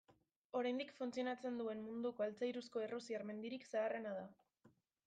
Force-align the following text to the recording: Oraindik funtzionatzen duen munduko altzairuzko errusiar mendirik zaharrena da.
Oraindik 0.59 0.93
funtzionatzen 0.99 1.61
duen 1.63 1.85
munduko 1.91 2.27
altzairuzko 2.27 2.85
errusiar 2.87 3.29
mendirik 3.33 3.71
zaharrena 3.73 4.17
da. 4.21 4.27